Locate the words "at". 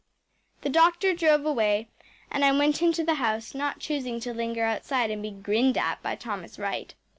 5.77-6.01